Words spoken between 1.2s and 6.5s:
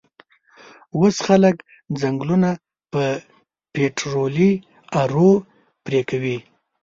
خلک ځنګلونه په پیټررولي ارو پیرکوی